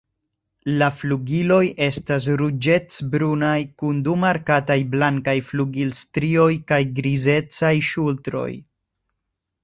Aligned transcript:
La 0.79 0.85
flugiloj 0.99 1.57
estas 1.87 2.23
ruĝecbrunaj 2.41 3.57
kun 3.81 3.99
du 4.07 4.15
markataj 4.23 4.77
blankaj 4.93 5.35
flugilstrioj 5.49 6.47
kaj 6.71 6.79
grizecaj 7.01 7.71
ŝultroj. 7.91 8.49